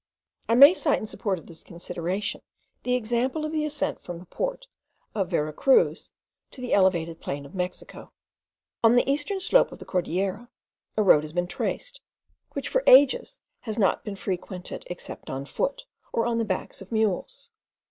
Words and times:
I 0.49 0.55
may 0.55 0.73
cite 0.73 0.97
in 0.97 1.05
support 1.05 1.37
of 1.37 1.45
this 1.45 1.63
consideration 1.63 2.41
the 2.81 2.95
example 2.95 3.45
of 3.45 3.51
the 3.51 3.63
ascent 3.65 4.01
from 4.01 4.17
the 4.17 4.25
port 4.25 4.65
of 5.13 5.29
Vera 5.29 5.53
Cruz 5.53 6.09
to 6.49 6.59
the 6.59 6.73
elevated 6.73 7.21
plain 7.21 7.45
of 7.45 7.53
Mexico. 7.53 8.11
On 8.83 8.95
the 8.95 9.07
eastern 9.07 9.39
slope 9.39 9.71
of 9.71 9.77
the 9.77 9.85
Cordillera 9.85 10.49
a 10.97 11.03
road 11.03 11.21
has 11.21 11.33
been 11.33 11.45
traced, 11.45 12.01
which 12.53 12.67
for 12.67 12.83
ages 12.87 13.37
has 13.59 13.77
not 13.77 14.03
been 14.03 14.15
frequented 14.15 14.85
except 14.87 15.29
on 15.29 15.45
foot, 15.45 15.85
or 16.11 16.25
on 16.25 16.39
the 16.39 16.45
backs 16.45 16.81
of 16.81 16.91
mules. 16.91 17.51